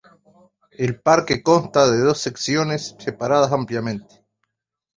[0.71, 4.25] El parque consta de dos secciones separadas ampliamente.